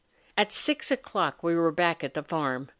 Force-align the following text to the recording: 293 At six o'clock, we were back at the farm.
293 0.35 0.43
At 0.45 0.51
six 0.51 0.89
o'clock, 0.89 1.43
we 1.43 1.53
were 1.55 1.71
back 1.71 2.03
at 2.03 2.15
the 2.15 2.23
farm. 2.23 2.69